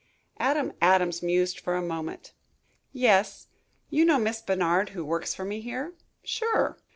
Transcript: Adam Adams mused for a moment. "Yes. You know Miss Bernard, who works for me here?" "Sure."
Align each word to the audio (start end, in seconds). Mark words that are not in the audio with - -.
Adam 0.39 0.73
Adams 0.81 1.21
mused 1.21 1.59
for 1.59 1.75
a 1.75 1.79
moment. 1.83 2.33
"Yes. 2.91 3.49
You 3.91 4.03
know 4.03 4.17
Miss 4.17 4.41
Bernard, 4.41 4.89
who 4.97 5.05
works 5.05 5.35
for 5.35 5.45
me 5.45 5.61
here?" 5.61 5.93
"Sure." 6.23 6.79